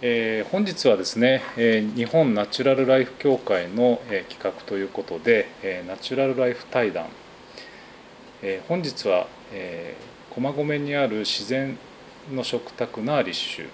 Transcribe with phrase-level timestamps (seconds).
[0.00, 7.06] えー、本日はですね、えー、日本ナチュラルライフ協会の、えー、企画ということで、えナチュラルライフ対談、
[8.40, 9.96] え本日は、え
[10.30, 11.76] 駒込にある自然
[12.32, 13.68] の食卓ナーリッシュ、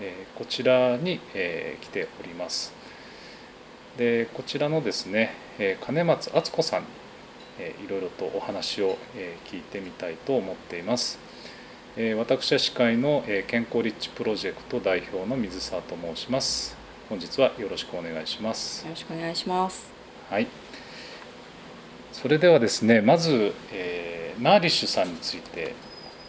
[0.00, 2.72] えこちらに、え来ております。
[3.98, 6.86] でこちらのですね、え金松敦子さんに、
[7.58, 11.23] えいろいろとお話を、え聞いてみたいと思っています。
[12.16, 16.76] 私は司会の健康リッチプロジェクト代表の水沢と申します。
[17.08, 18.84] 本日はよろしくお願いします。
[18.84, 19.92] よろしくお願いします。
[20.28, 20.48] はい。
[22.10, 25.76] それではですねまず、えー、ナーリッシュさんについて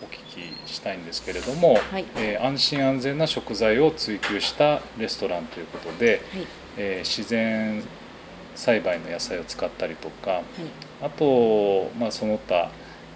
[0.04, 0.20] お聞
[0.66, 6.48] きしたいんですけれども、はい、えー、安心安全な食材を追求したレストランということで、はい、
[6.78, 7.84] えー、自然
[8.54, 10.44] 栽培の野菜を使ったりとか、はい、
[11.02, 12.70] あと、まあ、その他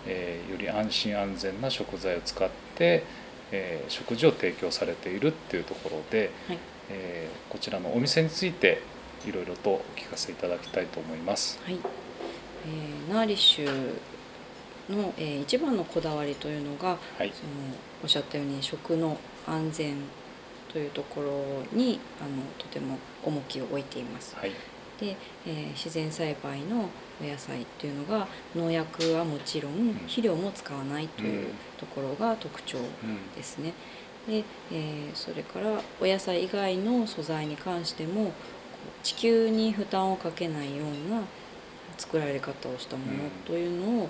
[0.08, 3.04] えー、より安心安全な食材を使って、
[3.52, 6.58] えー、食事を提供されているっていうところで、はい、
[6.90, 8.82] えー、こちらのお店について
[9.26, 11.60] いろいろとお聞かせいただきたいと思います。
[11.64, 11.78] はい
[12.66, 14.00] えー、ナーリッシュ
[14.90, 17.52] の、えー、一番のこだわりというのが、はい、その
[18.04, 19.96] おっしゃったように食の安全
[20.72, 24.36] というところにあのとても重きを置いています。
[24.36, 24.52] はい
[25.00, 26.90] で、えー、自然栽培の
[27.22, 31.48] お野菜っていうのが農薬はもちろん肥料も使わないという
[31.78, 32.78] ところが特徴
[33.36, 33.74] ですね。
[34.28, 38.32] で、えー、それからお野菜以外の素材に関しても
[39.04, 41.22] 地球に負担をかけないような
[41.98, 44.10] 作られ方をしたものというのを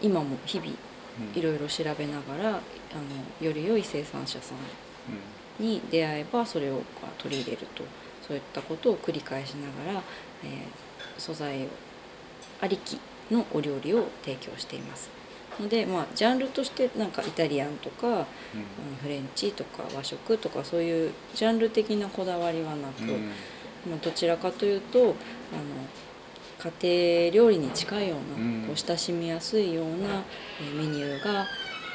[0.00, 0.70] 今も日々
[1.34, 2.52] いろいろ調べながらあ
[3.40, 6.82] のより良い生産者さんに出会えばそれを
[7.18, 7.82] 取り入れると。
[8.28, 10.02] そういったことを繰り返しながら、
[10.44, 11.66] えー、素材
[12.60, 15.10] ありきのお料理を提供しています。
[15.60, 18.24] のでまあジャンルとしてなんかイタリアンとか、うん、
[19.02, 23.08] フレンチとか和食とかそういうジャンル的なこだわりはなく、うん、
[23.90, 25.14] まあ、どちらかというとあの
[26.80, 30.24] 家庭料理に近いような、うん、こう親しみやすいような、
[30.60, 31.46] えメニューが、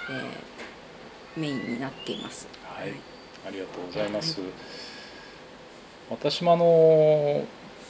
[0.10, 2.48] えー、メインになっています。
[2.64, 2.94] はい、
[3.46, 4.40] ありがとうございます。
[6.10, 7.46] 私もあの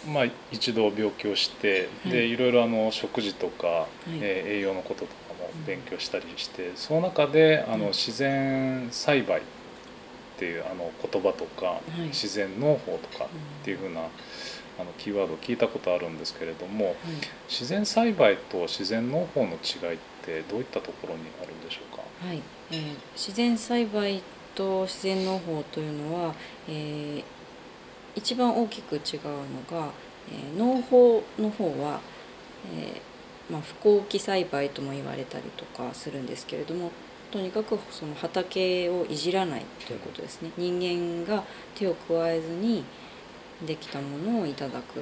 [0.07, 9.43] まあ、一度病気をして、はい、でいろいろあの食事とか、はい、えー、栄養のこととかも勉強したりして、その中であの自然栽培っ
[10.37, 13.27] ていうあの言葉とか、はい、自然農法とかっ
[13.63, 16.95] ていうふうな、あのキーワードを聞いたことあるんですけれども、
[17.47, 22.41] 自然栽培と自然農法の違いってどういったところにあるんでしょうか、はい。
[22.71, 24.21] えー、自然栽培
[24.55, 26.35] と自然農法というのは、
[26.67, 27.23] えー
[28.15, 29.91] 一番大きく違うのが、
[30.29, 31.99] えー、農法の方は、
[32.75, 36.91] えーまあ、不耕起栽培とも言われたりとかするんですけれども
[37.31, 40.51] とにかくその畑をいじらないということですね。
[40.55, 42.85] 人間が手を加えずに
[43.65, 45.01] できたものをいただく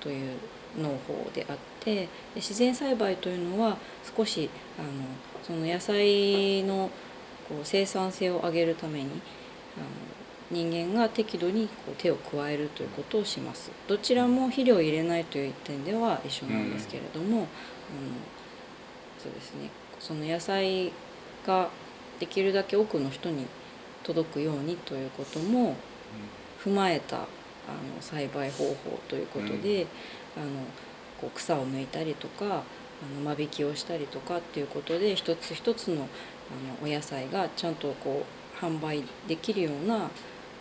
[0.00, 0.36] という
[0.76, 3.76] 農法であって自然栽培というのは
[4.16, 4.88] 少しあの
[5.42, 6.90] その野菜の
[7.48, 9.86] こう生産性を上げるためにあの
[10.52, 13.70] 人間が適度にこう手を加えるということをします。
[13.88, 17.46] どちらも肥料を入れないという点では一緒なんですけれども、うん、
[19.18, 19.70] そうですね。
[19.98, 20.92] その野菜
[21.46, 21.70] が
[22.20, 23.46] できるだけ多くの人に
[24.02, 25.76] 届くようにということも
[26.62, 27.26] 踏まえたあの
[28.00, 29.86] 栽培方法ということで、
[30.36, 30.46] あの
[31.20, 32.50] こう草を抜いたりとかあ
[33.18, 38.26] の間引きをしたりとかっていうことで一つ一つのあのお野菜がちゃんとこ
[38.60, 40.10] う販売できるような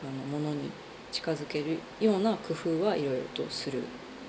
[0.03, 0.69] あのものに
[1.11, 3.83] 近づけるような工夫はいろいろとする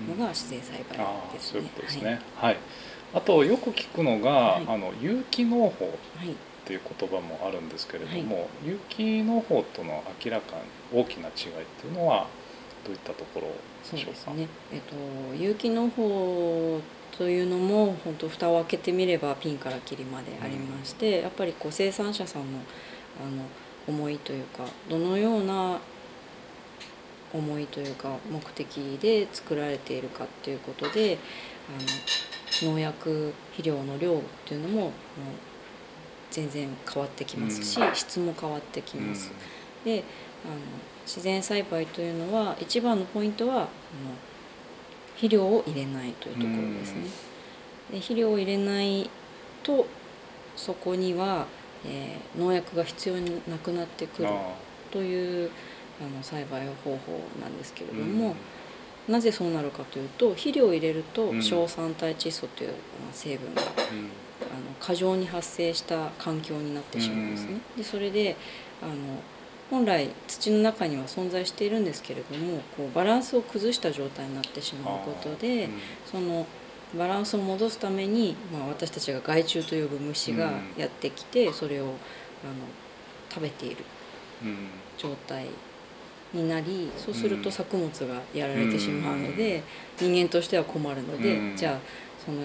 [0.09, 0.99] のが自然栽培
[1.33, 1.61] ですね。
[1.61, 2.21] うん、そうですね。
[2.37, 2.57] はい。
[3.15, 5.89] あとよく聞くのが、はい、あの有機農法っ
[6.65, 10.57] ていう言葉もあるんですけれども、はい、有機農法との明らか
[10.93, 11.33] に大きな違いっ
[11.81, 12.27] ていうのは
[12.85, 13.49] どういったところ
[13.91, 14.21] でしょうか？
[14.25, 14.49] そうですね。
[14.73, 14.97] えっと
[15.37, 16.81] 有機農法
[17.19, 22.59] というのも本当蓋を開けてみればピンからキリまでありまして、うん、やっぱりこう生産者さんの
[23.23, 23.45] あの
[23.87, 25.81] 思いというかどのような
[27.33, 31.19] 思いというか目的で作られているかっていうことで
[32.63, 34.93] あの農薬肥料の量っていうのも
[36.31, 39.31] 全然変わってきますし、質も変わってきます。
[39.85, 40.05] で
[40.45, 40.55] あの
[41.05, 43.67] 自然栽培というのは一番のポイントはあの
[45.15, 47.03] 肥料を入れないというところですね。
[47.91, 49.11] で肥料を入れない
[49.63, 49.87] と
[50.57, 51.47] そこには
[51.87, 54.29] えー、農薬が必要になくなってくる
[54.91, 55.51] という
[56.01, 58.35] あの栽培方法なんですけれども、
[59.09, 62.71] うん、なぜそうなるかというと肥料を入れると硝酸体窒素という
[63.13, 63.73] 成分が、うん、あの
[64.81, 67.61] 過剰に発生した環境になってしまうんですね。
[67.77, 68.37] でそれで
[68.83, 68.93] あの
[69.71, 75.71] 本来土の中には存在しているんですけれどもこうバランスを崩した状態になってしまうことで、
[76.05, 76.47] その
[76.97, 81.93] バランスを戻すために、まあ、私たちが害虫と呼ぶ虫がやってきて、それをあの
[83.31, 83.85] 食べている
[84.99, 85.47] 状態
[86.33, 89.63] になりそうすると作物がやられてしまうので、
[89.99, 91.79] 人間としては困るので、じゃあ
[92.25, 92.43] その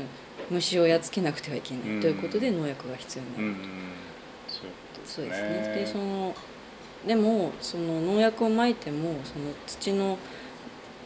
[0.49, 3.63] 虫をやっつけなくてはいけないということで農薬が必要になる。
[4.93, 5.01] と。
[5.05, 5.49] そうですね。
[5.75, 6.35] でその
[7.05, 10.17] でもその農薬をまいてもその土の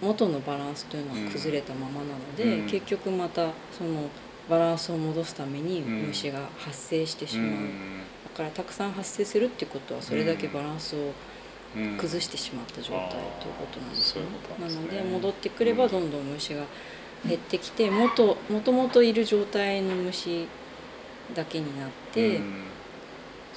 [0.01, 4.09] 元のバランスというのは崩れたままなので、うん、結局またその
[4.49, 11.13] バランスを戻すために虫が発生してしまう、うん、だからたくさん発生するっていうことはそれだけバランスを
[11.97, 14.23] 崩してしまった状態ということなんですね。
[14.59, 16.63] なので戻ってくればどんどん虫が
[17.25, 18.35] 減ってきてもと
[18.71, 20.47] もといる状態の虫
[21.33, 22.41] だけになって、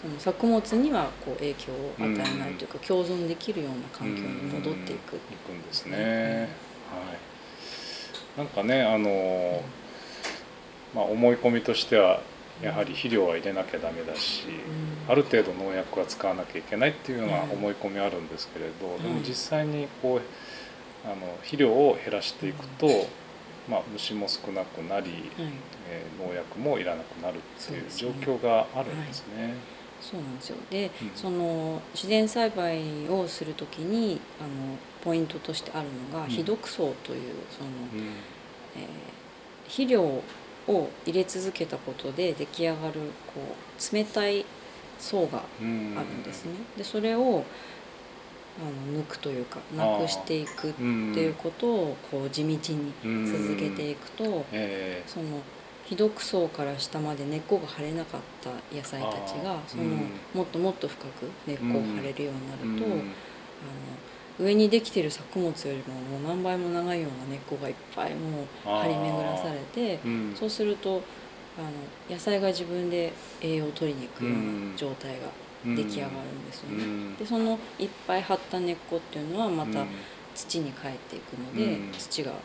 [0.04, 2.08] その作物にはこう影響を与え
[2.38, 5.16] ないというか、共存できるような環境に戻っていく。
[5.16, 6.48] いくんですね。
[6.90, 8.38] はい。
[8.38, 9.62] なんかねあの、
[10.94, 12.20] まあ、思い込みとしては
[12.62, 14.44] やはり肥料は入れなきゃダメだし、
[15.06, 20.20] うん、ある程度農薬は使わなきゃいけないっていうような思い込みあるんですけれど、うん、でも実際にこう
[21.06, 22.88] あの肥料を減らしていくと、
[23.68, 25.30] まあ、虫も少なくなり、
[25.88, 29.54] えー、農薬もいらなくなるっていう状況があるんですね。
[30.10, 30.56] そうなんですよ。
[30.70, 38.08] で、うん、その自然栽培をする時にあのポイントとしてあるのが、非毒層というその、うん、
[38.76, 43.00] えー、肥料を入れ続けたことで出来上がる
[43.34, 44.44] こう冷たい
[44.98, 46.52] 層があるんですね。
[46.76, 47.44] でそれを
[48.56, 52.58] あの抜くというかなくしていくっていうことをこう地道に
[53.26, 54.24] 続けていくと、
[55.06, 55.42] その
[55.86, 59.84] ひどく層から下まで根っこが張れなかった野菜たちがその、
[60.34, 63.04] もっともっと深く根っこを張れるようになると、あの
[64.46, 70.00] 上にできてる作物よりももう何倍も長いような根っこがいっぱいもう張り巡らされて、
[70.34, 71.02] そうすると
[71.56, 71.68] あの
[72.10, 74.32] 野菜が自分で栄養を取りに行くよう
[74.70, 75.28] な状態が
[75.64, 77.14] 出来上がるんですよね。
[77.18, 79.84] でそのいっぱい張った根っこっていうのはまた
[80.34, 82.40] 土に帰っていくので、土があの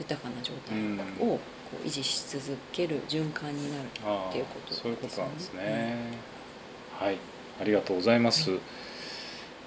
[0.00, 0.76] 豊かな状態
[1.24, 1.38] を
[1.70, 4.82] こう維持し続ける循環になるっていうことですね。
[4.82, 5.96] そういうことなんですね。
[7.00, 7.18] うん、はい、
[7.60, 8.50] ありがとうございます。
[8.50, 8.60] はい、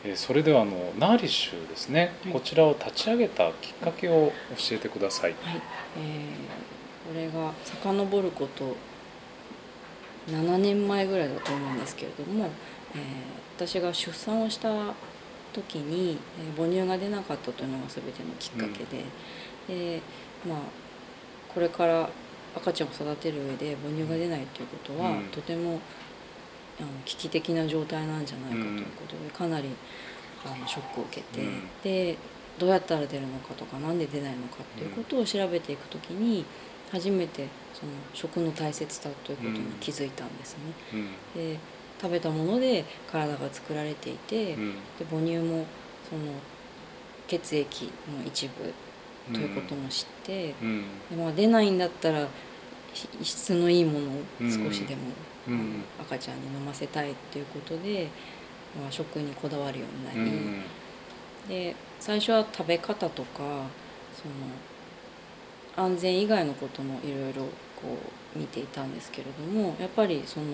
[0.06, 5.36] えー、それではあのナーリッシュですね、はい、こちらを立ち上げたきっかけを教えてください。
[5.42, 5.62] はい、
[5.98, 8.76] えー、これが遡ること
[10.28, 12.50] 7年前ぐらいだと思うんですけれども、
[12.96, 14.70] えー、私が出産をした
[15.54, 19.04] 時に、えー、母乳が出なかったというのが全てのきっかけで、
[19.70, 20.02] うん、で
[20.48, 20.58] まあ
[21.54, 22.10] これから
[22.56, 25.80] 赤ちゃんを育てる上で母乳が出ないということは、うん、とても
[26.80, 29.70] あの危機的な状態なんじゃないかということで、かなり
[30.46, 32.18] あのショックを受けて、うん、で
[32.58, 36.46] どうやったら出るのかとか何で出ないのかっていうことを調べていく時に
[36.92, 41.04] 初めてその食の大切さということに気づいたんですね。
[41.36, 41.60] で
[42.02, 44.58] 食べたもので体が作られていて、で
[45.10, 45.66] 母乳も
[46.10, 46.34] その
[47.28, 48.74] 血液の一部
[49.34, 52.28] ということも知って、うん、でまあ、出ないんだったら
[53.22, 55.02] 質のいいものを少しでも、
[55.48, 58.10] うん、赤ちゃんに飲ませたいっていうことで、
[58.80, 60.64] まあ、食にこだわるようになり、うん、
[61.48, 67.44] で最初は食べ方とかその安全以外のこともいろいろ
[67.76, 67.98] こ
[68.36, 70.46] う見ていたんですけれどもやっぱりその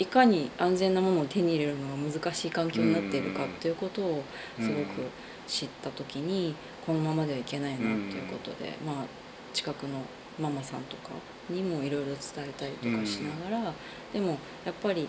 [0.00, 4.24] いかに安全なものを手に入れるのが難しい環境になっているかということを
[4.58, 5.06] すごく
[5.46, 6.54] 知った時に
[6.84, 9.04] このままではいけないなということで、うん、まあ、
[9.52, 10.00] 近くの
[10.40, 11.10] ママさんとか
[11.50, 13.74] にもいろいろ伝えたりとかしながら、うん、
[14.14, 15.06] でもやっぱり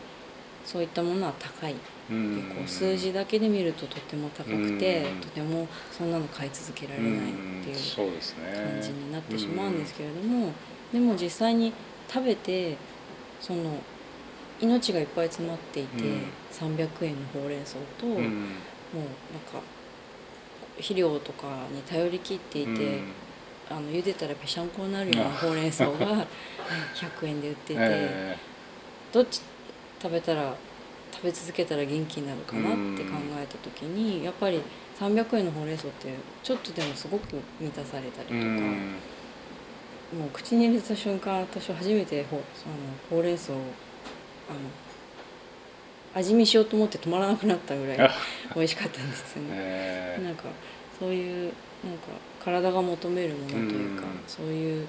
[0.65, 1.75] そういったものは高い、
[2.09, 7.15] うん、こう数字だけで見るととても高くて、とてもそんなの買い続けられないっ
[7.63, 8.11] ていう
[8.75, 10.51] 感じになってしまうんですけれども、
[10.91, 11.73] でも実際に
[12.07, 12.77] 食べて
[13.39, 13.79] その
[14.61, 16.03] 命がいっぱい詰まっていて、
[16.51, 19.61] 300円のほうれん草と、もうなんか
[20.75, 22.77] 肥料とかに頼りきっていて、うん、
[23.69, 25.91] あの茹でたらぺしゃんこになるようなほうれん草が
[26.95, 29.41] 100円で売ってて、えー、どっち
[30.01, 30.55] 食べたら
[31.11, 34.61] 食べ続けたら元気になるかなって考えた時にやっぱり
[34.99, 36.13] 300円のほうれん草って
[36.43, 38.95] ちょっとでもすごく満たされたりとか、うん、
[40.17, 42.75] もう口に入れた瞬間私は初めてほその
[43.09, 43.53] ほうれん草
[46.13, 48.11] 味見しようと思って止まらなくなったぐらい
[48.55, 50.43] 美味しかったんですよね、えー、なんか
[50.99, 51.53] そういう
[51.83, 52.07] なんか
[52.43, 54.87] 体が求めるものというか、うん、そういう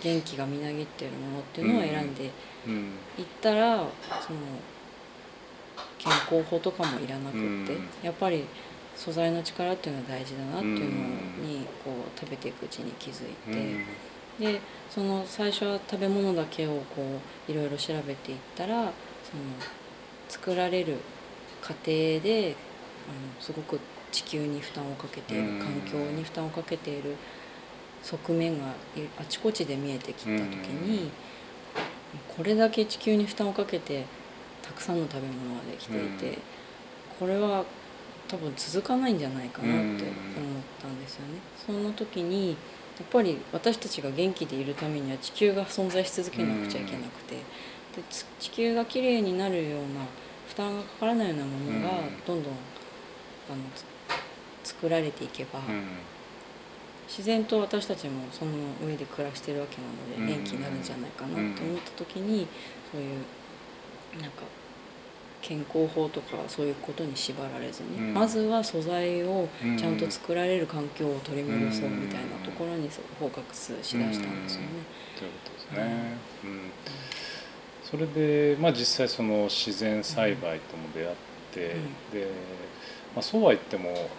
[0.00, 2.30] 元気がみなぎっているものっていうのを選んでいっ
[3.40, 3.78] たら、
[4.20, 4.38] その
[5.98, 7.66] 健康法とかもいらなくって、うん。
[8.02, 8.44] やっぱり
[8.94, 10.86] 素材の力っていうのは大事だなっていうの
[11.44, 13.84] にこう食べていくうちに気づいて、
[14.38, 18.92] でその最初は食べ物だけをこういろいろ調べていったらその
[20.28, 20.96] 作られる
[21.60, 21.86] 過程
[22.20, 22.54] で
[23.08, 23.80] あのすごく
[24.12, 25.58] 地球に負担をかけているうん。
[25.58, 27.16] 環境に負担をかけている
[28.02, 28.70] 側面がい
[29.18, 31.10] あちこちで見えてきた時に
[32.36, 34.04] これだけ地球に負担をかけて
[34.62, 36.36] たくさんの食べ物ができていて、うん。
[37.18, 37.64] これは
[38.28, 40.04] 多分続かないんじゃないかなって思っうん
[40.80, 41.40] たんですよね。
[41.66, 42.56] その時に
[42.98, 47.42] やっぱり私たちが元気でいるためには地球が存在し続けなくちゃいけなくてで
[48.10, 50.04] つ地球がきれいになるような
[50.48, 52.24] 負担がかからないようなものがうん。
[52.26, 53.62] どんどんあの
[54.62, 55.84] つ作られていけば、うん。
[57.06, 58.52] 自然と私たちもその
[58.84, 60.44] 上で暮らしてるわけなのでうん。
[60.44, 62.46] 元気になるんじゃないかなと思った時に
[62.90, 63.18] そういう
[64.20, 64.42] なんか
[65.48, 68.14] 健康法とかそういうことに縛られずに、うん。
[68.14, 74.68] まずは素材をちゃんと作られる環境を取り戻そうみたいなところにフォーカスしだしたんですよね。
[75.16, 76.16] ということですね。
[76.44, 76.70] うん。
[77.82, 81.16] それで、まあ、実際その自然栽培とも出会っ
[81.54, 81.60] て、
[82.12, 82.26] で、
[83.14, 84.10] まあ、そうは言っても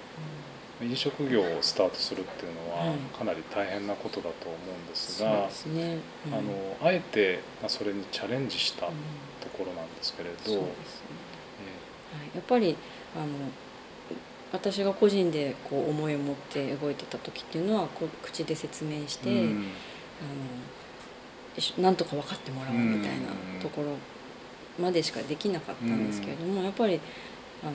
[0.81, 6.33] 飲食業をスタートするっていうのははいかなり大変なことだと思うんですが、うん。
[6.33, 8.93] あのあえて、まあ、それにチャレンジしたうん
[9.39, 10.61] ところなんですけれど、そうですね。
[10.61, 11.18] はい、
[12.33, 12.75] やっぱり
[13.15, 13.25] あの
[14.51, 19.47] 私が個人でこう思いを持って動いてた時っていうのはこう口で説明して、うん。
[19.47, 19.51] あ
[21.77, 23.27] のなんとか分かってもらおうみたいな
[23.61, 23.95] ところ
[24.81, 26.99] までしかできなかったんですけれども、やっぱり
[27.63, 27.71] あの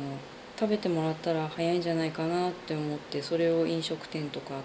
[0.58, 4.60] 食べてもらったら早いんじゃないかなって思ってそれを飲食店とかっ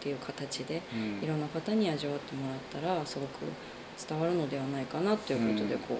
[0.00, 1.24] ていう形でうん。
[1.24, 3.40] いろんな方に味わってもらったらすごく
[4.08, 5.80] 伝わるのではないかなということでうん。
[5.80, 5.98] こう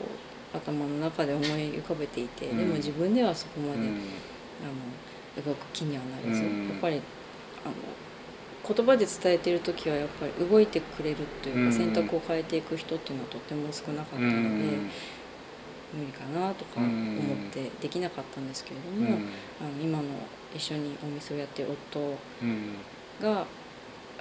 [0.52, 2.58] 頭の中で思い浮かべていて、うん。
[2.58, 3.86] でも自分ではそこまで、うん。
[3.86, 3.90] あ
[5.40, 6.68] の動く気にはなれず、うん。
[6.68, 7.00] やっぱり
[7.64, 11.72] あの言葉で伝えている時はやっぱり動いてくれるというか、うん。
[11.72, 14.90] 選択を変えていく人っていうのはとても少なかったので、うん。
[15.90, 19.28] 無理かなとか思ってできなかったんですけれども、うん。
[19.60, 20.04] あの今の
[20.54, 22.74] 一緒にお店をやってる夫うん。
[23.22, 23.46] が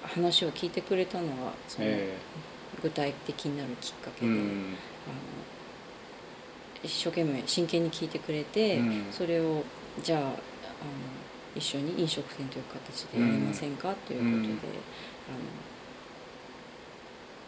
[0.03, 2.15] 話を聞いてくれたのはそのえ
[2.81, 4.75] 具体的になるきっかえけで、あのうん
[6.83, 9.05] 一生懸命真剣に聞いてくれて、うん。
[9.11, 9.63] それを
[10.03, 10.33] じゃああの
[11.55, 14.41] 一緒に飲食店という形でやりませんか、ということで、うん。
[14.41, 14.51] あの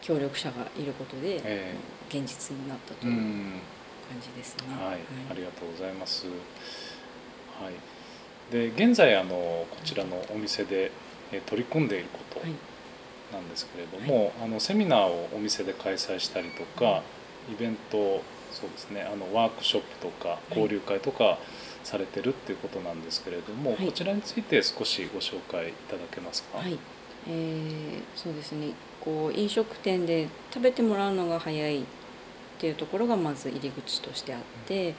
[0.01, 1.75] 協力者がいることで、え
[2.09, 3.53] 現実になったとういうん
[4.09, 4.73] 感じですね。
[4.73, 6.25] はい、ありがとうございます。
[6.27, 6.31] は
[7.69, 8.51] い。
[8.51, 10.91] で現在あのこちらのお店で
[11.31, 12.49] えー取り組んでいることはい。
[13.31, 17.03] なんですけれども、あのセミナーをお店で開催したりとか、
[17.51, 19.01] イベントそうですね。
[19.01, 21.37] あのワークショップとか交流会とか
[21.83, 23.85] されてるっていうことなんですけれども、はい。
[23.85, 26.59] こちらについて少しご紹介いただけますか？
[26.59, 26.77] はい、
[27.27, 28.73] えーそうですね。
[29.03, 31.83] こう飲食店で食べてもらうのが早いっ
[32.59, 34.93] ていうところがまず入り口としてあって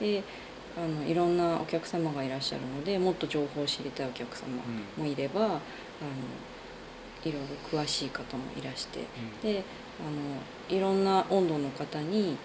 [0.00, 0.22] で
[0.74, 4.46] あのいろんなお客様がいらっしゃるのでもっと情報を知りたいお客様
[4.96, 5.58] もいれば、あの
[7.24, 7.42] いろい
[7.72, 9.00] ろ詳しい方もいらして
[9.42, 9.62] で
[10.00, 12.38] あのいろんな温度の方に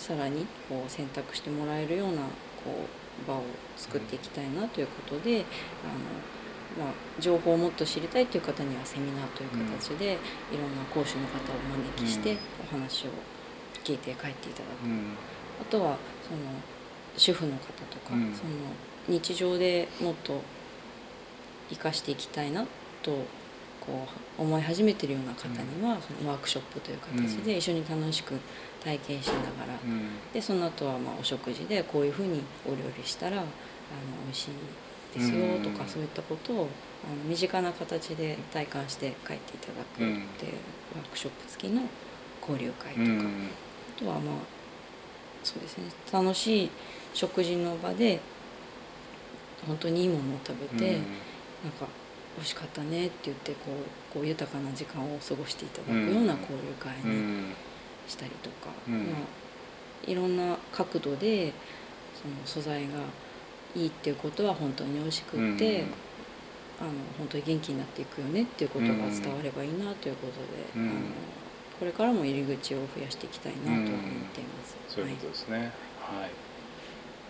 [0.00, 2.22] さらにこう選択してもらえるような
[2.64, 2.88] こ
[3.24, 3.42] う場を
[3.76, 5.44] 作っていきたいなということで、
[5.84, 12.38] あのまあ、情報をもっと知りたいという方にはセミナーという形で、いろんな講師の方をお招きしてうん。
[12.72, 13.10] お話を
[13.84, 15.16] 聞いて帰っていただく、うん。
[15.60, 16.38] あとはその
[17.16, 17.58] 主婦の方
[17.90, 18.34] とか、うん。
[18.34, 18.50] その
[19.08, 20.40] 日常でもっと
[21.68, 22.64] 生かしていきたいな
[23.02, 23.24] と
[23.80, 24.06] こ
[24.38, 28.34] う思い始めてるような方には、そのワークショップという形で一緒に楽しく
[28.84, 30.32] 体験しながら、うん。
[30.32, 33.46] でその後はまあお食事でこういうふうにお料理したらあの
[34.26, 35.88] 美味しいですよとか、うん。
[35.88, 36.68] そういったことを
[37.04, 40.12] あの身近な形で体感して帰っていただくっていう
[40.96, 41.82] ワークショップ付きの
[42.40, 43.48] 交流会とか、うん。
[43.96, 44.34] あとはまあ
[45.42, 46.70] そうですね楽しい
[47.14, 48.20] 食事の場で
[49.66, 51.02] 本当にいいものを食べて、なん
[51.72, 51.86] か
[52.36, 57.44] 美味しかったねって言ってこうこう豊かな時間を過ごしていただくような交流会にうん
[58.08, 61.52] したりとか、うんまあ、いろんな角度で
[62.20, 62.94] その素材が
[63.74, 65.88] いいっていうことは本当に美味しくって、うん
[66.80, 70.40] あの本当に元気になっていくよねっていうことが伝わればいいなということ
[70.78, 71.00] で、うんあの
[71.78, 73.86] これからも入り口を増やしていきたいなとは思っ
[74.34, 74.76] ています。
[74.86, 75.58] そういうことですね。
[75.58, 75.70] はい。
[76.24, 76.28] あ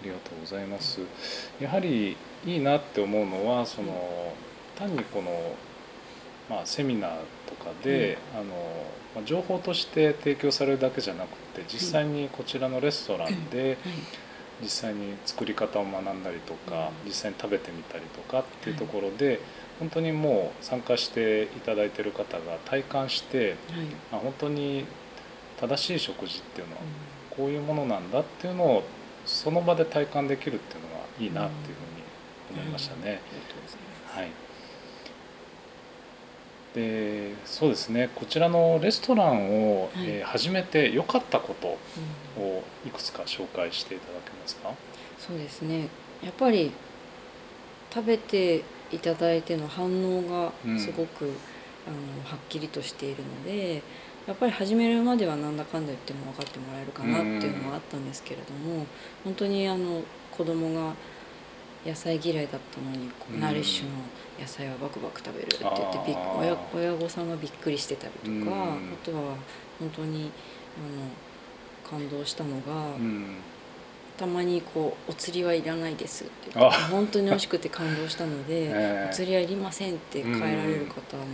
[0.03, 1.01] りがとうございます。
[1.61, 4.33] やはりいいなって思うのはその
[4.81, 5.31] 単にこの
[6.49, 7.11] まあセミナー
[7.47, 8.45] とかで、あの
[9.15, 13.77] まあ情報として提供されるだけじゃなくて実際にこちらのレストランで、はい。
[14.63, 19.41] 実際に作り方を学んだりとか、実際に食べてみたりとかっていうところで、
[19.79, 23.57] 本当にもう参加していただいてる方が体感して、
[24.13, 24.85] あ本当に
[25.59, 26.83] 正しい食事っていうのは
[27.31, 28.83] こういうものなんだっていうのを
[29.25, 31.77] その場で体感できるっていうのがいいなっていう
[32.51, 33.23] ふうに思いましたね。
[34.15, 34.50] はい
[36.75, 38.11] でそうですね。
[38.15, 41.79] こちらのレストランを、はい、えー、始めて良かったこと
[42.41, 44.73] をいくつか紹介していただけますか、
[45.19, 45.89] そうですね。
[46.23, 46.73] やっぱり
[47.93, 48.63] 食べて
[48.93, 53.83] いただいての反応がすごく、うん、あのはっきりとしているので
[54.27, 58.87] やっぱり始めるまではなんだかんだ言っても分かってもらえるかなっていうのはあったんですけれども、うん、
[59.25, 60.95] 本当にあの子供が
[61.87, 63.91] 野菜嫌いだったのにこうナリッシュの
[64.39, 69.35] 野菜はバクバク食べるって言ってびっ親親御さんがびっくりしてたりとか、あとは
[69.79, 70.31] 本当に
[70.77, 72.95] あの感動したのが、
[74.19, 78.71] たまにこう「お釣りはいらないです」って言って本当に美味しくて感動したので
[79.09, 81.25] 「お釣りはいりません」って変えられる方も、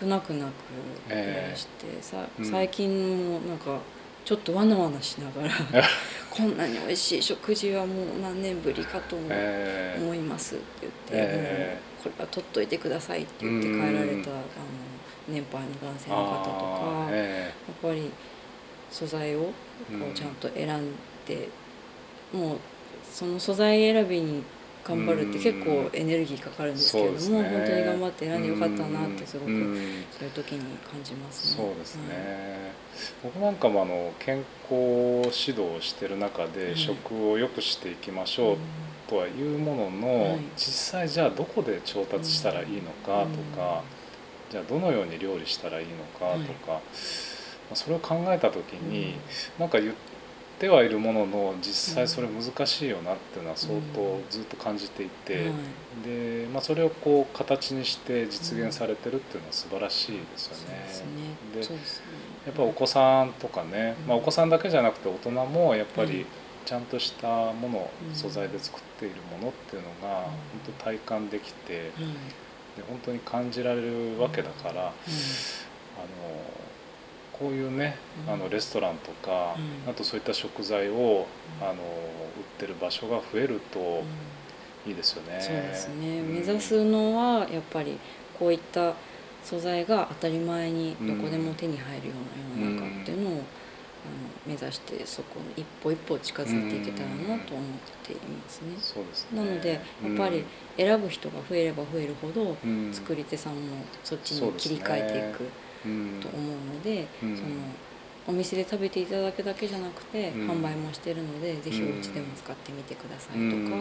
[0.00, 3.78] 少なくなくいらして、さ最近もなんか
[4.24, 5.54] ちょっとわなわなしながら
[6.34, 14.42] こんなに美味しい食事はもう何年ぶりかと思いますって言って、えー、これは取っといてくださいって言って帰られたあの
[15.28, 18.10] 年配の男性の方とか、えー、やっぱり
[18.90, 19.52] 素材をこ
[20.10, 20.92] うちゃんと選ん
[21.26, 21.48] で、
[22.32, 22.58] もう
[23.10, 24.42] その素材選びに
[24.84, 31.64] 頑張るって結構エネルギーかかるんですけれども、ね、本当に頑張って選んでよかったなってすごくそういう時に感じますね。
[31.64, 38.56] そうですね、はい、僕なんかもあの健康指導をしてる中で、食を良くしていきましょう
[39.08, 43.84] とはいうものの、はい、実際じゃあどこで調達したらいいのかとか、
[44.50, 46.80] じゃあどのように料理したらいいのかとか、
[47.74, 49.14] それを考えた時に、
[49.58, 49.94] うなんか言っ
[50.62, 55.50] ててはいるものの実際それ難しいよなっていうのは相当ずっと感じていて、
[56.04, 61.34] でまあ、それをこう形にして実現されてるっていうのは素晴らしいですよね。
[61.52, 61.60] で
[62.46, 66.26] やっぱお子さんとかね、まあ、お子さんだけじゃなくて大人もやっぱり
[66.64, 70.32] ちゃんとしたもの素材で作っているものっていうのが本
[70.78, 71.90] 当体感できて、
[72.76, 74.92] で本当に感じられるわけだから、あの
[77.42, 77.96] こういうね
[78.28, 79.56] あのレストランとか、
[79.88, 81.26] あとそういった食材を
[81.60, 81.78] あの売っ
[82.56, 84.04] てる場所が増えると
[84.86, 85.40] いいですよね。
[85.40, 87.98] そうですね、目指すのはやっぱり
[88.38, 88.94] こういった
[89.42, 93.42] 素材が当たり前にどこでも手に入るような世の中っていうのを、あの
[94.46, 97.66] 目指してそこに一歩一歩近づいていけたらなと思っ
[98.04, 98.76] ていますね。
[98.78, 99.44] そうですね。
[99.44, 99.80] なのでやっ
[100.16, 100.44] ぱり
[100.76, 102.56] 選ぶ人が増えれば増えるほど、
[102.92, 105.50] 作り手さんもそっちに切り替えていく。
[105.82, 107.32] と思うので、その
[108.26, 113.76] お店で食べていただくだけじゃなくて、販売もしてるので是非お家でも使ってみてくださいとか、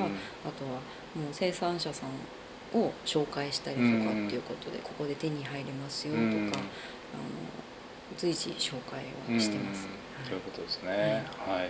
[0.45, 0.71] あとは
[1.15, 6.57] もう生産者さんを紹介したりとかっていうことで、ここで手に入りますよとか、あの
[8.17, 9.87] 随時紹介はしてます。
[10.27, 10.37] とい。
[10.37, 11.69] うことですね、はい、はい、あ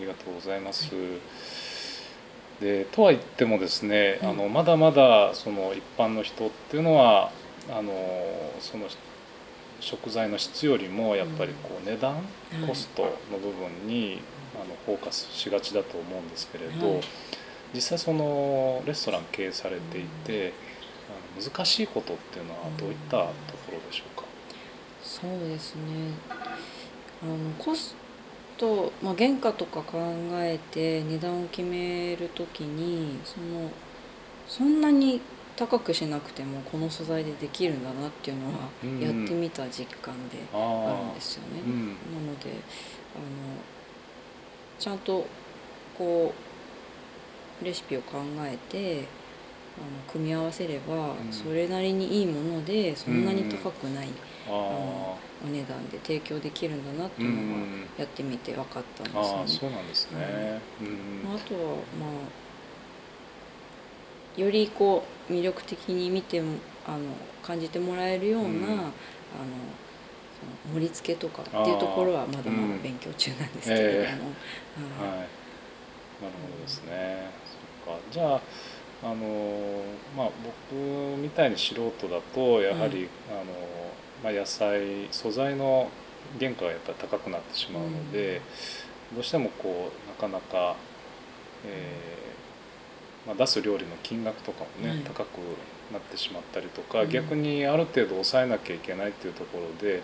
[0.00, 0.94] りがとうございます。
[0.94, 1.72] はい
[2.62, 7.32] でとは言ってもですね、あのまだまだその一般の人っていうのは
[7.68, 7.92] あの
[8.60, 8.86] その
[9.82, 12.14] 食材の質よりもやっぱりこう値段、
[12.66, 14.20] コストの部分に
[14.54, 17.00] あのフォーカスしがちだと思うんですけれど、
[17.74, 20.52] 実際そのレストラン経営されていて、
[21.36, 23.24] あの難しいことっていうのはどういったと
[23.66, 24.24] ころでしょうか、
[25.02, 25.82] そうですね。
[27.22, 27.96] あのコス
[28.56, 29.98] ト、まあ、原価とか考
[30.34, 33.70] えて値段を決める時にその
[34.46, 35.20] そんなに
[35.56, 38.52] 高くしなくてもこの素材でできるんだなっていうのは
[39.00, 41.60] やってみた実感であるんですよね。
[41.64, 43.58] うん、なのであの
[44.78, 45.26] ちゃんと
[45.96, 46.34] こ
[47.60, 49.06] うレシピを考えて
[49.76, 54.08] あの組み合わせれば、それなりにいいものでそんなに高くない、
[54.46, 57.58] あのお値段で提供できるんだなっていうのは
[57.96, 59.20] やってみて分かったんですね。
[59.44, 60.60] あそうなんですね、
[61.24, 62.41] あとはまあ
[64.36, 66.98] よりこう魅力的に見てもあの
[67.42, 68.90] 感じてもらえるような、うん、あの
[70.74, 74.06] 盛り付けとかっていうところはまだまだ勉強中なんですけれども、うん。
[74.06, 75.28] えー、はい、なる
[76.20, 77.30] ほどですね。
[77.86, 78.00] そっか。
[78.10, 78.40] じゃあ
[79.04, 79.82] あの
[80.16, 80.30] まあ
[80.70, 80.76] 僕
[81.20, 83.44] みたいに素人だとやはり、あの
[84.24, 85.90] まあ、野菜素材の
[86.38, 88.40] 原価がやっぱり高くなってしまうので、
[89.12, 90.76] どうしてもこうなかなか、
[91.66, 92.31] えー
[93.26, 95.38] まあ、出す料理の金額とかもね、はい、高く
[95.92, 100.02] なってしまったりとか、うん、逆にある程度抑えなきゃいけないっていうところで、うん、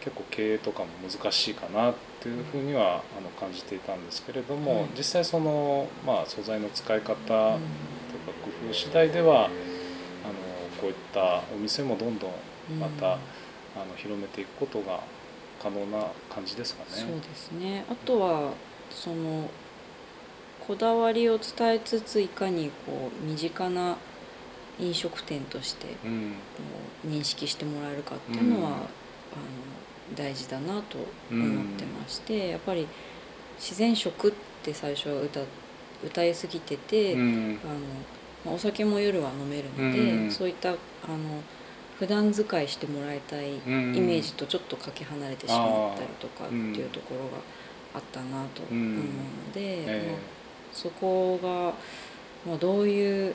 [0.00, 4.88] 結構経営とかも難しいかなっていうふうにはあの感じていたんですけれども、はい。
[4.96, 7.58] 実際その、まあ、素材の使い方とか工
[8.68, 9.50] 夫次第ではあの
[10.80, 12.30] こういったお店もどんどん
[12.80, 13.18] また、
[13.76, 15.00] あの広めていくことが
[15.62, 16.90] 可能な感じですかね。
[16.90, 17.84] そうですね。
[17.90, 18.52] あとは
[18.90, 19.50] その
[20.66, 23.96] こだわりを伝えつついかにこう身近な
[24.78, 25.86] 飲食店として
[27.06, 28.74] 認識してもらえるかっていうのは、うん。
[28.74, 28.84] あの
[30.14, 30.98] 大事だなと
[31.30, 32.86] 思ってまして、やっぱり
[33.58, 35.40] 自然食って最初は歌
[36.04, 37.58] 歌いすぎてて、うん。
[37.64, 37.74] あの
[38.44, 40.30] まあお酒も夜は飲めるので、うん。
[40.30, 40.76] そういったあの
[41.98, 43.92] 普段使いしてもらいたいイうん。
[43.92, 47.38] メージとちょっとかけ離れてしまったりとかっていうところが
[47.94, 50.08] あったなと思うので、え。
[50.10, 50.33] まあ
[50.74, 51.72] そこが、
[52.50, 53.34] まあ、どういう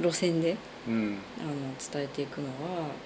[0.00, 0.56] 路線でえ
[0.88, 1.18] うん。
[1.40, 1.50] あの
[1.92, 2.52] 伝えていくのは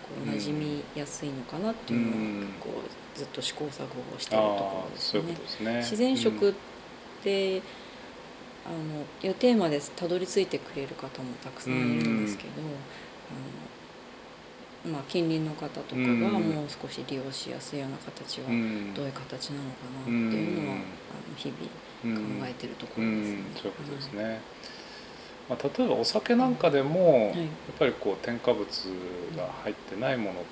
[0.02, 2.48] こううん馴染みやすいのかなっていうのは、うん。
[2.60, 2.68] こ
[3.14, 5.22] うずっと試行錯誤をしているとこあろあですね。
[5.22, 5.76] そういうすね。
[5.78, 6.54] 自然食っ
[7.22, 12.50] て、あのいうテーマでたどり着いてくれる方もたくさんいるんですけど、
[14.84, 16.20] あのまあ、近隣の方とかがうん。
[16.32, 18.94] もう少し利用しやすいような形はうん。
[18.94, 20.80] どういう形なのかなっていうのは、うん。
[20.80, 21.70] あの日うん々考
[22.04, 23.44] えてるとこうんろですね。
[23.56, 24.40] そういうことですね。
[25.48, 28.66] まあ、例えばお酒なんかでも、はいやっぱりこう添加物
[29.36, 30.42] が入ってないものっ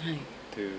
[0.00, 0.18] はい、
[0.54, 0.70] ていう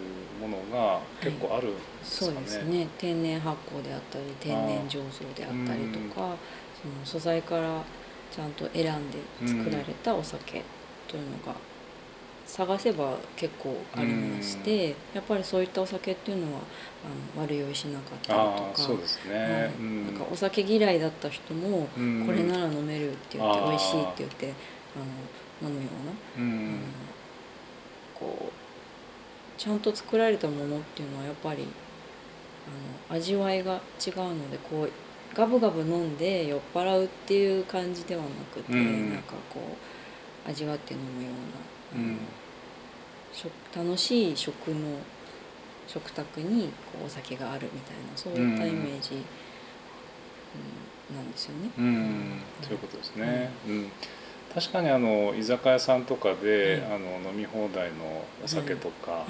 [0.42, 2.34] ものが結構あるんですかね。
[2.36, 6.36] そうですね天然発酵であったり天然醸造であったりとか、
[6.82, 7.84] その素材から
[8.32, 10.64] ちゃんと選んで作られたお酒
[11.08, 11.54] というのが
[12.50, 16.62] 探せば結構ありまして、やっぱりそういったお酒っていうのは
[17.36, 19.72] あの悪酔いしなかったりとかそうですね。
[19.80, 22.26] なんかお酒嫌いだった人も、うん。
[22.26, 24.54] これなら飲めるって言って美味しいって言って
[24.96, 25.90] あの飲むよ
[26.38, 26.80] うなうん。
[28.16, 28.52] こう
[29.60, 31.68] ちゃんと作られたものっていうのはやっぱり
[33.10, 34.92] あの味わいが違うのでこう
[35.36, 39.14] ガブガブ飲んで酔っ払うっていう感じではなくて、うん。
[39.14, 39.60] なんかこ
[40.48, 41.38] う味わって飲むような、
[41.96, 42.18] うん。
[43.32, 44.98] 食楽しい食の
[45.88, 49.24] 食卓にこうお酒があるみたいなそういったイメージ、うん
[51.16, 51.72] なんですよね。
[51.78, 52.42] うん。
[52.62, 53.50] そういうことですね。
[53.68, 53.92] うん。
[54.54, 56.96] 確かにあの居酒屋さんとかで、はい。
[56.96, 59.30] あの飲み放題のお酒とか、はい。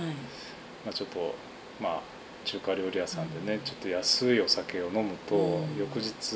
[0.85, 1.35] まあ、ちょっと
[1.81, 2.01] まあ
[2.49, 5.77] 中華料理屋さんでね、うんちょっと安いお酒を飲むと、うん。
[5.77, 6.35] 翌日、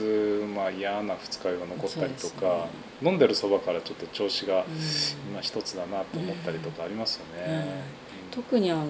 [0.54, 2.68] まあ、嫌な二日酔いが残ったりとか、
[3.02, 4.64] で飲んでるそばからちょっと調子がうん。
[5.32, 7.46] 今一つだなと思ったりとかありますよね。
[7.48, 7.64] うんうん。
[8.32, 8.86] 特にあの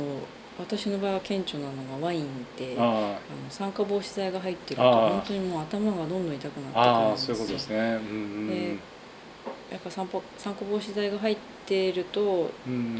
[0.59, 2.83] 私の場合は顕著なのがワインってあ。
[2.83, 3.17] あの
[3.49, 7.33] 酸化防止剤が入ってると本当にもう頭がどんどん痛くなってくるんですよ。
[7.33, 7.77] あそういうことですね。
[7.77, 8.47] うん。
[8.47, 8.92] で
[9.73, 12.51] やっぱ酸化酸化防止剤が入っていると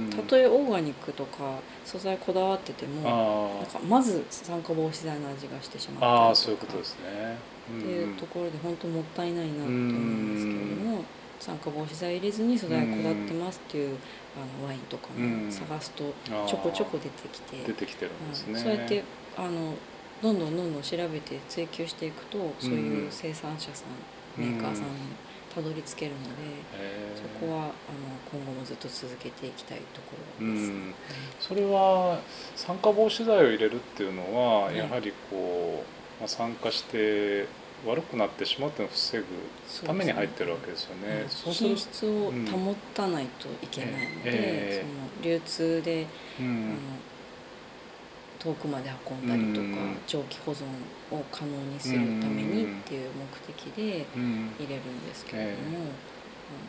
[0.10, 7.38] たとえオーガニックとか素材こだわっててもあなんかまず酸化防止剤の味がしてしまったりとあかああそういうことですね。
[7.78, 11.04] っていうところで本当もったいないなと思うんですけれども
[11.40, 13.98] 酸化防止剤入れずに素材こだわってますっていう
[14.36, 15.46] あのワインとかうん。
[15.46, 16.04] も探すと
[16.48, 18.54] ちょこちょこ出てきて出てきてるんですね。
[18.56, 19.04] はいそうやって
[19.38, 19.76] あの
[20.24, 24.90] どんどんどんどん調べて追求していくとそういう生産者さん、うんメーカーさんに
[25.54, 26.30] たどり着けるので、
[27.16, 27.72] そこはあの
[28.32, 30.94] 今後もずっと続けていきたいところです、うん、
[31.40, 32.20] それは
[32.56, 34.78] 酸化防止剤を入れるっていうのは、はい。
[34.78, 35.84] やはりこ
[36.18, 37.48] う、まあ、酸化して
[37.86, 39.26] 悪くなってしまうっていうのを防ぐ
[39.86, 41.16] ために入ってるわけですよね。
[41.16, 41.26] はい。
[41.30, 44.86] そうする品質を保たないといけないので、ええ。
[44.86, 46.08] その流通で、
[46.40, 46.78] あのうん
[48.44, 49.98] 遠くまで運んだりとか、うん。
[50.06, 50.66] 長期保存
[51.12, 54.52] を可能にするためにっていう目的でうん。
[54.60, 55.86] 入れるんですけれども、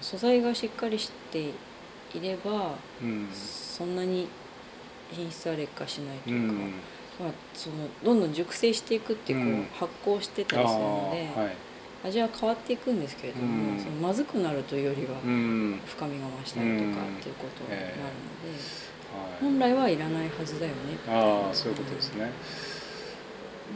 [0.01, 1.53] 素材がしっかりしてい
[2.23, 3.29] ればうん。
[3.33, 4.29] そんなに
[5.11, 6.59] 品質は劣化しないとういうか、ん。
[6.59, 9.67] まあ、そのどんどん熟成していくっていうこう、うん。
[9.75, 11.57] 発酵してたりするので、
[12.05, 13.81] 味は変わっていくんですけれども、うん。
[13.81, 15.81] そのまずくなるというよりはうん。
[15.85, 18.15] 深みが増したりとかっていうことになるので、はい
[19.40, 20.98] 本来はいらないはずだよね。
[21.09, 22.31] ああそういうことですね。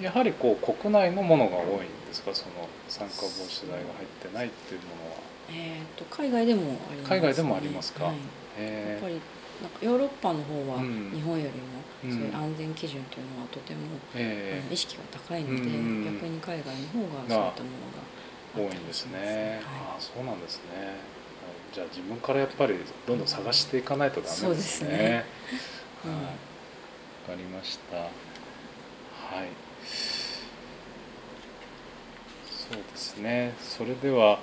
[0.00, 2.34] やはりこう国内のものが多いんですか？
[2.34, 5.16] その酸化防止剤が入ってないっていうものは。
[5.50, 8.04] えー、と海外でもあります、ね、海外でもありますか？
[8.04, 8.20] はい、や
[8.58, 9.14] へっぱり
[9.62, 11.10] なんかヨーロッパの方はうん。
[11.12, 11.48] 日本よ
[12.02, 12.18] りうん。
[12.20, 13.80] もそういう安全基準というのはとても、
[14.70, 16.04] 意識が高いので、うん。
[16.04, 19.60] 逆に海外の方がそういったものが多いんですね。
[19.64, 21.17] はああそうなんですね。
[21.68, 22.74] はいじゃあ自分からやっぱり
[23.06, 24.54] どんどん探していかないとダメですね。
[24.56, 24.88] すね
[26.04, 26.20] はい、わ
[27.28, 27.96] うんかりました。
[27.96, 28.02] は
[29.44, 29.48] い。
[32.46, 33.54] そうですね。
[33.60, 34.38] それでは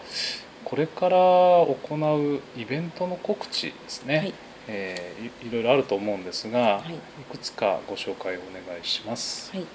[0.63, 4.17] これから行うイベントの告知ですね。
[4.17, 4.33] はい
[4.67, 6.97] えーいいろいろあると思うんですが、はいい
[7.29, 9.51] くつかご紹介をお願いします。
[9.51, 9.65] はい、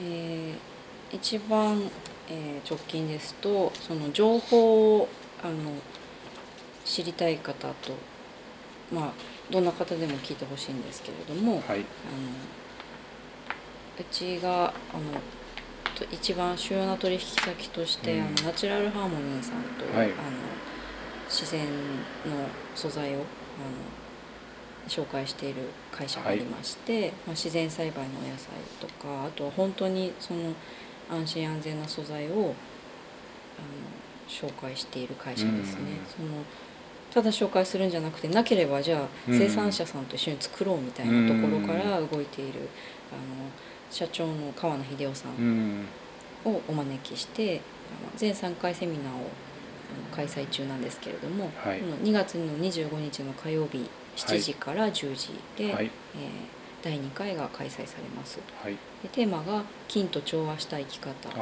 [0.00, 1.90] えー一番、
[2.28, 5.08] えー直近ですとその情報を
[5.42, 5.54] あの
[6.84, 7.74] 知りたい方と
[8.92, 9.12] まあ
[9.50, 11.84] どんな方でも聞いてほしいんですけれども、はい、あの
[13.98, 14.72] うちがあの
[15.94, 18.20] と一番主要な取引先として、うん。
[18.22, 20.06] あのナチュラルハーモニーさんという、はい。
[20.06, 20.14] あの
[21.28, 21.70] 自然の
[22.74, 23.24] 素材をあの
[24.88, 30.52] 紹介している会社がありまして、まあ、自然栽培のお野菜とかあとは本当にその
[31.10, 32.54] 安心安全な素材をあの
[34.28, 36.00] 紹介している会社ですね。
[36.14, 36.44] その
[37.14, 39.38] ただ紹介するんじゃなくてなければじゃあうん。
[39.38, 42.68] 生産者さんと一緒に作ろうみたいなところから動いている
[43.12, 43.48] あの
[43.90, 45.82] 社長の川野秀夫さうん。
[45.82, 45.86] ん、
[46.44, 47.60] をお招きして
[48.16, 49.30] 全3回セミナーを
[50.14, 51.78] 開催中なんですけれども、はい。
[51.78, 55.90] この2月の25日の火曜日7時から10時で、はい、えー
[56.84, 58.38] 第2回が開催されます。
[58.62, 61.32] はい、でテーマが「菌と調和した生き方あ」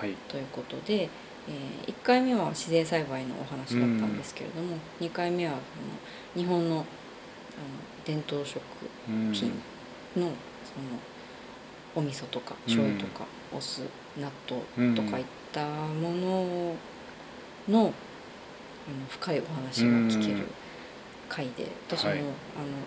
[0.00, 1.10] ー、はい、ということで、
[1.48, 5.60] え1回目は自然栽培のお話だったんですけれども、2回目はあの
[6.40, 6.84] 日本のあの
[8.04, 8.60] 伝統食
[9.08, 9.32] うん。
[9.32, 9.54] 品の
[10.16, 10.32] その
[11.94, 13.24] お味噌とか醤油とか
[13.56, 13.82] お酢
[14.18, 14.30] 納
[14.78, 16.76] 豆とかいったもの
[17.68, 17.92] のあの
[19.08, 20.46] 深いお話が聞ける
[21.28, 22.18] 回で私も、はい。
[22.20, 22.26] あの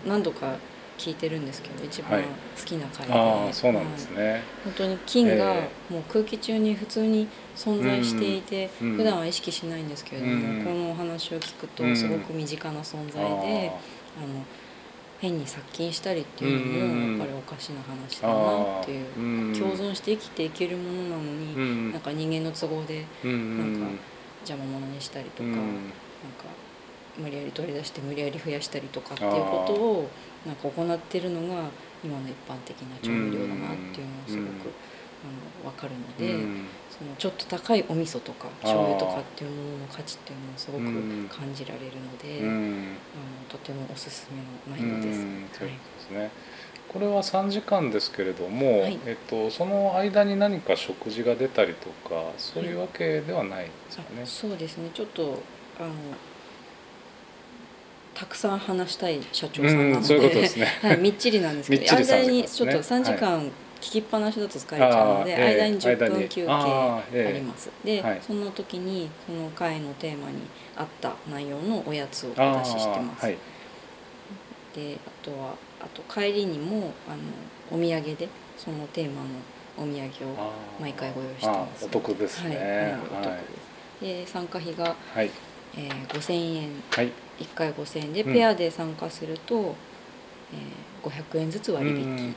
[0.06, 0.54] 何度か
[1.00, 2.22] 聞いてるんですけど一番はい。
[2.22, 2.28] 好
[2.64, 4.24] きな回で、ああ、そうなんですはい。
[4.24, 4.42] ね。
[4.64, 11.96] 本当に菌がえもう空気中に普通に存在していて、うん普段は意識しないんですけれども、うんこのお話を聞くとうん。
[11.96, 13.70] すごく身近な存在で、
[14.18, 14.44] あの
[15.20, 19.02] 変に殺菌したりっていうのうんもやっぱりおかしな話だなってい
[19.52, 23.58] う、共存して生きていけるものなのに、うんなんか人間の都合でうん。
[23.58, 23.96] なんか
[24.46, 25.54] 邪魔者にしたりとか、うん。
[25.56, 26.44] なんか
[27.20, 30.10] 無理やり取り出して無理やり増やしたりとかっていうことを
[30.46, 31.68] なんか行ってるのが
[32.02, 34.72] 今の一般的な調味料だなっていうのをすごく、うん
[35.22, 42.48] あの分かるので、うんそのちょっと高いお味噌とか醤油とかっていうものの価値っていうのをすごくうん感じられるので、うん。
[42.48, 45.20] あのとてもおすすめの内容です。
[45.20, 45.46] うん。
[45.58, 45.78] というはい。
[45.78, 46.30] ことですね。
[46.92, 48.98] これは3時間ですけれども、はい。
[49.06, 54.22] えっと、その間に何か食事が出たりとかそういうわけではないですかね。
[54.22, 54.26] あ。
[54.26, 54.90] そうですね。
[54.92, 55.42] ちょっと
[55.78, 55.90] あの
[58.20, 60.66] たくさん話したい社長さんなので、うんそうね。
[60.82, 63.50] はい、みっちりなんですけどみっちり3時間間にちょっと3時間聞
[63.92, 66.14] きっぱなしだと疲れちゃうので、間に10間に。
[66.16, 67.02] 分休憩あ
[67.32, 68.20] ります、で、はい。
[68.20, 70.36] その時にその会のテーマに
[70.76, 73.38] 合った内容のおやつをおあ出ししてます、ーはい
[74.76, 79.28] であとはあと帰りにもあのお土産でそのテーマの
[79.78, 81.86] お土産を毎回ご用意してます。
[81.86, 82.56] お得ですね。
[83.10, 83.38] はい、お得で
[83.98, 85.30] す、で参加費が、はい。
[85.76, 88.32] えー、5000円はい1回5000円でうん。
[88.32, 89.74] ペアで参加すると、
[90.52, 92.34] えー500円ずつ割引、うん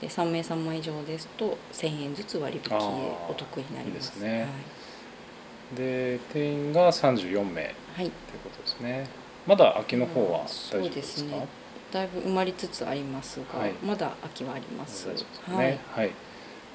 [0.00, 3.30] で3名様以上ですと1000円ずつ割引あー。
[3.30, 4.16] お得になります。
[4.16, 4.48] いいですね。
[5.76, 7.62] で定員が34名。
[7.62, 8.10] はい、はいという
[8.42, 9.06] ことですね。
[9.46, 10.44] まだ秋の方はうん。
[10.46, 10.94] 大そう丈夫でか？
[10.96, 11.46] ですすね。
[11.92, 13.72] だいぶ埋まりつつありますが、はい。
[13.84, 15.02] まだ秋はあります。
[15.14, 15.66] すかはい。
[15.66, 15.78] ね。
[15.94, 16.10] はい。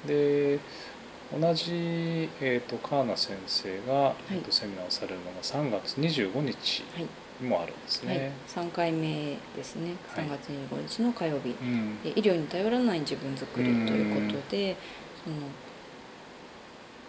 [0.06, 0.58] で
[1.38, 4.34] 同じえっ、と川名先生が、い。
[4.34, 6.84] えっとセミナーをされるのが3月25日。
[6.94, 7.02] はい。
[7.02, 7.08] に
[7.42, 8.16] もあるんですはい。
[8.18, 9.94] ね。、3回目ですね。
[10.14, 10.24] はい。
[10.24, 12.02] 3月25日の火曜日、うん。
[12.02, 14.76] で医療に頼らない自分づくりということで
[15.24, 15.36] その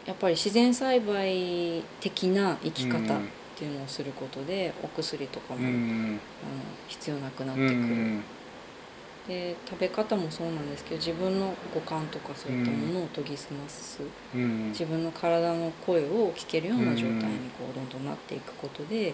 [0.06, 3.20] やっぱり自然栽培的な生き方っ
[3.56, 8.24] ていうのをすることでお薬とかも、うんあの必要なくなってうくる、ん
[9.28, 14.00] で食べ方もそうなんですけど自分の五感とかそういったものを研ぎ澄ます、
[14.34, 19.14] うん自分の体の声を聞けるような状態にこうどんどんなっていくことで、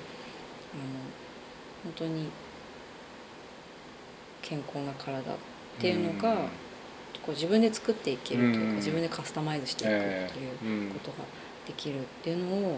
[1.84, 2.30] 本当に
[4.42, 5.24] 健康な体っ
[5.80, 6.36] ていうのが、
[7.26, 11.18] こう自分で作っていけるというか、うん自分でカスタマイズしていくということが
[11.66, 12.78] できるっていうのをあの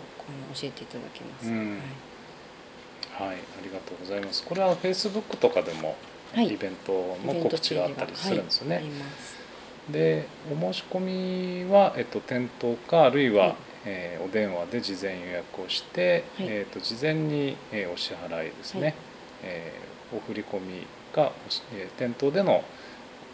[0.53, 1.47] 教えていただけます。
[1.47, 4.43] うんはいはい、ありがとうございます。
[4.43, 5.95] これはフェイスブックとかでも
[6.33, 8.75] はいイベントの告知があったりするんですよね。
[8.75, 8.85] はい。
[9.91, 10.99] でお申し込
[11.65, 18.93] みは、えっと、店頭かあるいは、はいえーお電話で事前予約をして、はいえっと事前に、えーお支払いですね、はい
[19.43, 21.31] えーお振り込みが、
[21.73, 22.63] えー店頭での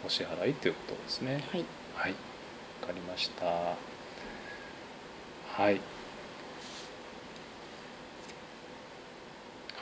[0.04, 1.44] お支払いということですね。
[1.50, 1.64] はい。
[1.94, 2.16] はい、わ
[2.88, 3.44] かりました。
[3.46, 3.76] は
[5.70, 5.80] い。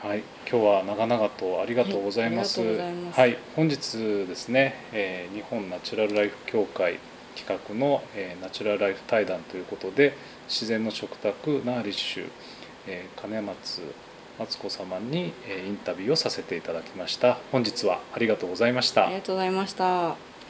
[0.03, 2.61] はい、今日は長々とありがとうございます。
[2.61, 6.99] はいありがとうございますはい、本日ですね、えー日本ナチュラルライフ協会
[7.37, 10.15] 企画の、えーナチュラルライフ対談ということで、
[10.51, 12.31] 自然の食卓ナーリッシュ、
[12.89, 13.83] えー金松
[14.39, 20.30] 敦子様にえインタビューをさせていただきました本日はありがとうございましたありがとうございました。